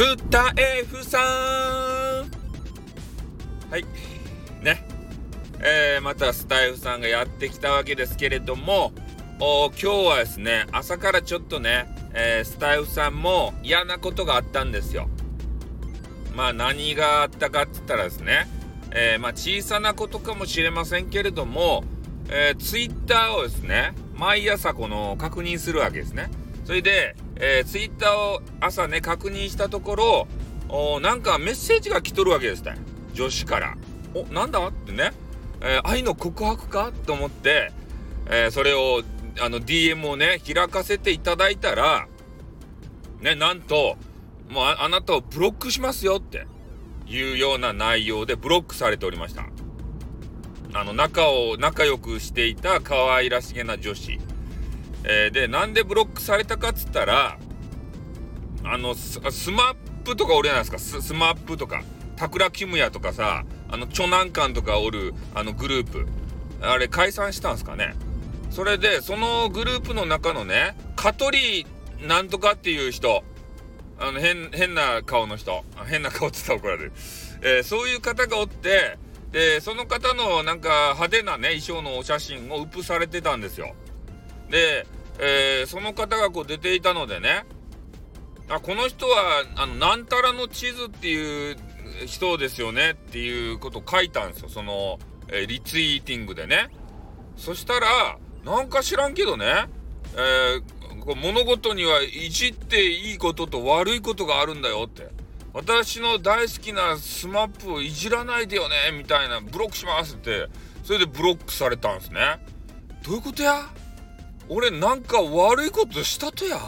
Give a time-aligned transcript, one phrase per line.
[0.00, 1.20] スタエフさん。
[3.70, 3.84] はい。
[4.62, 4.82] ね。
[5.60, 8.94] えー、またスタイフさんがやってきたわけですけれども
[9.40, 15.06] お今日はですね朝からちょっとね、えー、スタイフさんも嫌なことがあったんですよ。
[16.34, 18.48] まあ何があったかって言ったらですね、
[18.92, 21.84] えー、まあ小さなことかもしれませんけれども、
[22.30, 26.30] えー、ツイッターをですね毎朝この確認するわけですね。
[26.64, 30.28] それで、えー、ツイッターを朝ね確認したところ
[30.68, 32.76] おなんかメッセージが来とるわけですね
[33.14, 33.76] 女子から。
[34.14, 35.12] おなんだってね。
[35.62, 37.72] えー、愛の告白かと思って、
[38.26, 39.02] えー、それを
[39.40, 42.06] あの DM をね開かせていただいたら
[43.20, 43.96] ねなんと
[44.48, 46.46] もうあなたをブロックしますよって。
[47.10, 49.46] いうような内容でブロックされておりました。
[50.72, 54.20] あの仲を仲良くしていた可愛らしげな女子、
[55.04, 57.38] えー、でなんでブロックされたかっつったら
[58.64, 59.18] あのス
[59.50, 61.82] マップとかおるじゃないですかスマップとか
[62.16, 66.06] タクラキムヤとかさあの、長男館とかおる、あのグループ、
[66.60, 67.94] あれ解散したんすかね。
[68.50, 71.66] それで、そのグループの中のね、香取
[72.00, 73.22] なんとかっていう人、
[74.00, 76.92] あの、変、変な顔の人、変な顔って言ったら怒られる。
[77.42, 78.98] えー、そういう方がおって、
[79.30, 83.76] で、その方のなんか派手なね、衣装のお写真をウップされてたんですよ。
[84.50, 84.86] で、
[85.18, 87.44] えー、その方がこう出ていたのでね、
[88.48, 91.56] あ、この人は、あの、なんたらの地図っていう
[92.06, 94.48] 人ですよねっていうことを書いたんですよ。
[94.48, 94.98] その、
[95.28, 96.68] えー、 retweeting でね。
[97.36, 99.66] そしたら、なんか知らんけどね、
[100.16, 105.08] えー、物事にはいじっていいことと悪いことがあるんだよって。
[105.52, 110.48] 私の大好きなスマップをいじらないでよねみたいな、ブロックしますって、
[110.84, 112.38] それでブロックされたんですね。
[113.04, 113.68] どういうことや？
[114.52, 116.58] 俺なんか悪いことしたとや？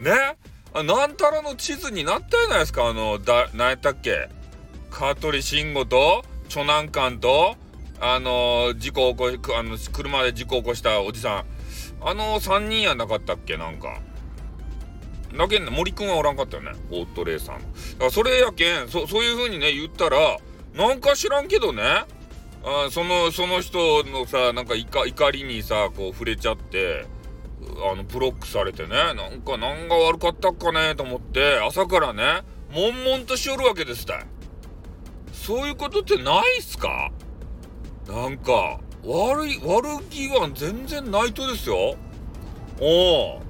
[0.00, 0.04] え？
[0.04, 0.36] ね？
[0.74, 2.88] あなんたらの地図になったじゃないですか？
[2.88, 4.28] あのだ何やったっけ？
[4.90, 7.54] 香取慎吾と長男館と
[8.00, 11.44] あの事故起こあの車で事故起こしたおじさん。
[12.04, 13.56] あの3人やなかったっけ？
[13.56, 14.00] なんか。
[15.38, 16.72] だけん森くんはおらんかったよね？
[16.90, 17.66] オートレーサーのだ
[18.00, 20.38] からそれやけんそそういう風にね言ったら
[20.74, 22.04] なんか知らんけどね。
[22.64, 27.06] あそのその人のさなんか怒りにさこう触れちゃって
[27.90, 32.42] あの、ブロックされてね、なんか何が悪かったっかねと思って、朝からね、
[32.72, 34.26] 悶々としよるわけですたい。
[35.32, 37.10] そういうことってないっすか？
[38.08, 41.96] なんか、悪い、悪気は全然ないとですよ。
[42.80, 43.40] お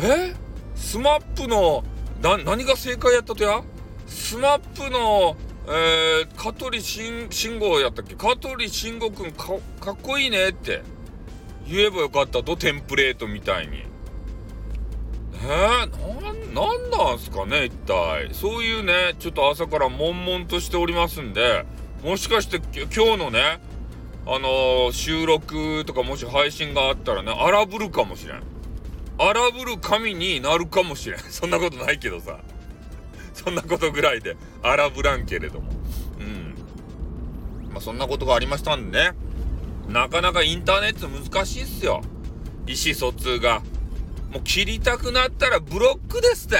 [0.00, 0.34] え？
[0.74, 1.84] スマップの、
[2.22, 3.62] な、何が正解やったとや？
[4.06, 5.36] スマップの、
[5.70, 8.14] えー、香取慎吾やったっけ？
[8.14, 9.48] 香取慎吾くんか
[9.80, 10.82] かっこいいねって。
[11.66, 13.82] 言えばよかったとテンプレートみたいに。
[15.34, 18.30] えー、なん、なんなんすかね一体。
[18.32, 21.66] そういうね、ちょっと朝から悶々としておりますんで、
[22.02, 23.60] もしかして今日のね、
[24.26, 28.42] あのー、収録とかもし配信があったらね、荒ぶるかもしれん。
[29.18, 31.20] 荒ぶる神になるかもしれん。
[31.28, 32.38] そんなことないけどさ。
[33.44, 35.70] そんなことぐらいで荒ぶらんけれども。
[36.18, 36.54] うん。
[37.70, 39.12] まあ、そんなことがありましたんでね。
[39.88, 42.02] なかなかインターネット難しいっすよ。
[42.66, 43.62] 意思疎通が。
[44.32, 46.56] もう切りたくなったらブロックですって。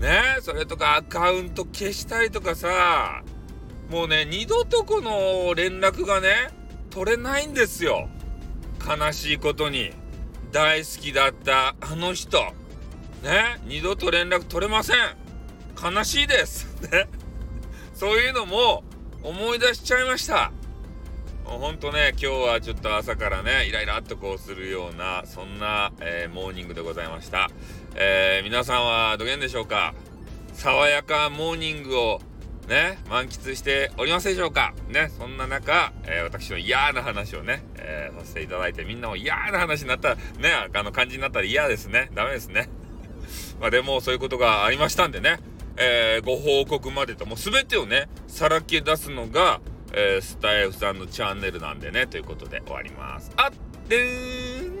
[0.00, 3.22] ねそれとかアカウント消したりとかさ、
[3.90, 6.50] もうね、二度とこの連絡がね、
[6.90, 8.08] 取れないんですよ。
[8.86, 9.92] 悲しいことに。
[10.50, 12.54] 大好きだったあの人。
[13.22, 14.96] ね二度と連絡取れません。
[15.82, 16.66] 悲しいです。
[16.90, 17.08] ね。
[17.94, 18.84] そういうのも
[19.22, 20.52] 思い出しちゃいました。
[21.44, 27.48] ほんとね、今日はちょっと朝からね、イライラっとこうするような、そんな、えー、モーニングでございました。
[27.94, 29.94] えー、皆さんはどげんでしょうか？
[30.52, 32.20] 爽やかモーニングを
[32.68, 34.74] ね、満喫しておりますでしょうか？
[34.88, 40.22] ね、そんな中、えー、私の嫌な話をね、えさせていただいて、みんなも嫌な話になったら、ね、
[40.74, 42.10] あの感じになったら嫌ですね。
[42.12, 42.68] ダメですね。
[43.60, 45.40] まあでも、そういうことがありましたんでね、
[45.76, 49.60] えご報告までと、もう全てをね、さらけ出すのが、
[49.92, 53.30] えー、スタイフさんのチャンネルなんでね、ということで終わります。
[53.36, 53.52] あっ
[53.88, 54.77] てーん